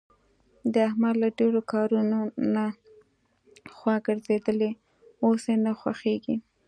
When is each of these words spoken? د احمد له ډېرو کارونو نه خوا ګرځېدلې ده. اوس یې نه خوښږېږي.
د 0.73 0.75
احمد 0.89 1.15
له 1.23 1.29
ډېرو 1.39 1.61
کارونو 1.71 2.19
نه 2.55 2.65
خوا 3.75 3.95
ګرځېدلې 4.07 4.71
ده. 4.75 4.77
اوس 5.23 5.43
یې 5.49 5.55
نه 5.65 5.71
خوښږېږي. 5.79 6.35